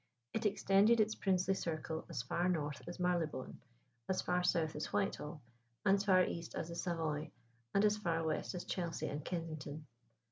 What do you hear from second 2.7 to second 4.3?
as Marylebone, as